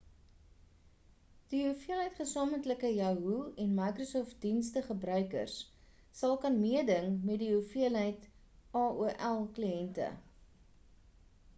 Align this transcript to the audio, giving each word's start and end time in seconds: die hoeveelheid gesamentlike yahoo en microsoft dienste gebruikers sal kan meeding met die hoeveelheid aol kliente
die 1.49 1.57
hoeveelheid 1.65 2.15
gesamentlike 2.19 2.89
yahoo 2.93 3.35
en 3.65 3.75
microsoft 3.81 4.39
dienste 4.45 4.83
gebruikers 4.87 5.59
sal 6.21 6.33
kan 6.47 6.57
meeding 6.63 7.15
met 7.29 7.39
die 7.45 7.51
hoeveelheid 7.57 8.27
aol 8.83 9.47
kliente 9.59 10.09